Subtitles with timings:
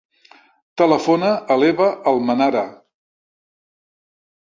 [0.83, 2.67] Telefona a l'Eva Almenara.